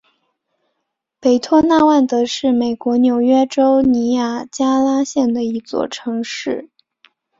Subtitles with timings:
[1.19, 6.71] 北托纳万达是美国纽约州尼亚加拉县的一座城市。